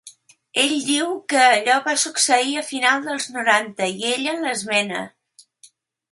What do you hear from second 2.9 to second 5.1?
dels noranta i ella l'esmena.